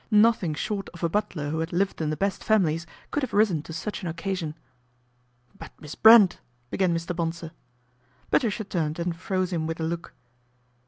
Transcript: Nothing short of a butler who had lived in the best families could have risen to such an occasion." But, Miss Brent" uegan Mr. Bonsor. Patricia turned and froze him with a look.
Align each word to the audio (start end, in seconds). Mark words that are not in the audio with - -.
Nothing 0.09 0.55
short 0.55 0.89
of 0.95 1.03
a 1.03 1.09
butler 1.09 1.51
who 1.51 1.59
had 1.59 1.71
lived 1.71 2.01
in 2.01 2.09
the 2.09 2.17
best 2.17 2.43
families 2.43 2.87
could 3.11 3.21
have 3.21 3.33
risen 3.35 3.61
to 3.61 3.71
such 3.71 4.01
an 4.01 4.07
occasion." 4.07 4.55
But, 5.59 5.79
Miss 5.79 5.93
Brent" 5.93 6.39
uegan 6.73 6.91
Mr. 6.91 7.15
Bonsor. 7.15 7.51
Patricia 8.31 8.63
turned 8.63 8.97
and 8.97 9.15
froze 9.15 9.53
him 9.53 9.67
with 9.67 9.79
a 9.79 9.83
look. 9.83 10.15